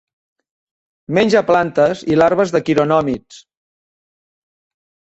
Menja 1.17 1.43
plantes 1.51 2.03
i 2.15 2.19
larves 2.23 2.55
de 2.57 2.63
quironòmids. 2.71 3.45